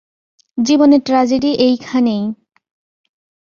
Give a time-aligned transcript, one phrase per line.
[0.57, 2.23] জীবনের ট্রাজেডি এইখানেই।